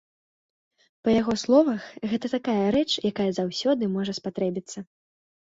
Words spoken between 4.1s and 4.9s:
спатрэбіцца.